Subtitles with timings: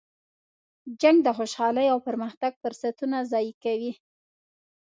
[1.01, 3.91] جنګ د خوشحالۍ او پرمختګ فرصتونه ضایع کوي.